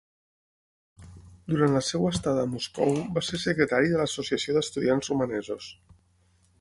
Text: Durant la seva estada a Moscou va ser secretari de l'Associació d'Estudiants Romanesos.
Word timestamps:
Durant 1.51 1.75
la 1.77 1.81
seva 1.89 2.09
estada 2.15 2.45
a 2.45 2.49
Moscou 2.53 2.97
va 3.19 3.23
ser 3.29 3.41
secretari 3.45 3.93
de 3.93 4.01
l'Associació 4.01 4.57
d'Estudiants 4.59 5.13
Romanesos. 5.13 5.69